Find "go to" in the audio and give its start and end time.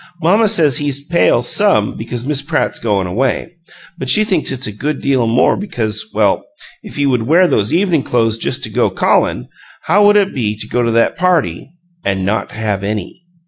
10.67-10.91